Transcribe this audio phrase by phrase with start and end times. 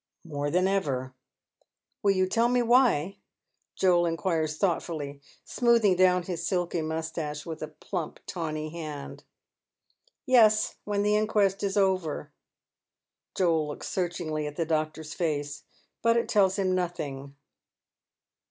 [0.17, 1.13] *' More than ever."•'
[2.01, 3.17] Will you tell me why?"
[3.79, 9.23] Joel inquires thoughtfully, smooth ing down his silky moustache with a plump taivny hand."
[10.25, 12.31] Yes, when the inquest is over."
[13.35, 15.65] Joel looks searchingly at the doctor's face,
[16.01, 17.35] but it tells him nothing.